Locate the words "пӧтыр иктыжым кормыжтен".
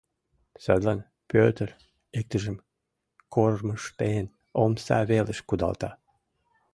1.31-4.25